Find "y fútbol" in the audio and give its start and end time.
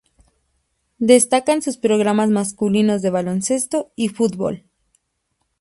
3.95-4.65